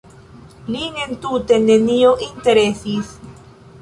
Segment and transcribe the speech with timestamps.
[0.75, 3.13] Lin entute nenio interesis.